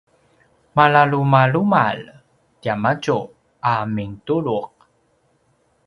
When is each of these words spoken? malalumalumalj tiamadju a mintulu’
malalumalumalj 0.75 2.05
tiamadju 2.61 3.19
a 3.71 3.75
mintulu’ 3.95 4.59